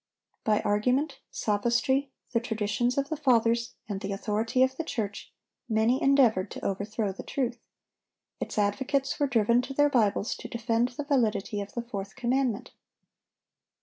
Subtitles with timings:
[0.43, 5.31] By argument, sophistry, the traditions of the Fathers, and the authority of the church,
[5.69, 7.59] many endeavored to overthrow the truth.
[8.39, 12.71] Its advocates were driven to their Bibles to defend the validity of the fourth commandment.